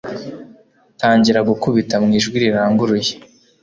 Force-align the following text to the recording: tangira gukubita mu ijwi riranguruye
tangira 0.99 1.39
gukubita 1.49 1.95
mu 2.03 2.09
ijwi 2.17 2.37
riranguruye 2.43 3.13